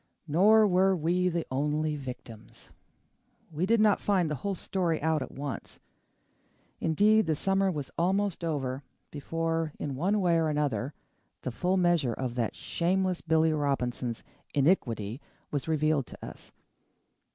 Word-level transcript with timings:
Nor 0.27 0.65
were 0.65 0.95
we 0.95 1.29
the 1.29 1.45
only 1.51 1.95
victims. 1.95 2.71
We 3.51 3.67
did 3.67 3.79
not 3.79 4.01
find 4.01 4.31
the 4.31 4.41
whole 4.41 4.55
story 4.55 4.99
out 4.99 5.21
at 5.21 5.29
once. 5.31 5.79
Indeed, 6.79 7.27
the 7.27 7.35
summer 7.35 7.69
was 7.69 7.91
almost 7.99 8.43
over 8.43 8.81
before, 9.11 9.73
in 9.77 9.95
one 9.95 10.19
way 10.19 10.39
or 10.39 10.49
another, 10.49 10.95
the 11.43 11.51
full 11.51 11.77
measure 11.77 12.13
of 12.15 12.33
that 12.33 12.55
shameless 12.55 13.21
Billy 13.21 13.53
Robinson's 13.53 14.23
iniquity 14.55 15.21
was 15.51 15.67
revealed 15.67 16.07
to 16.07 16.25
us. 16.25 16.51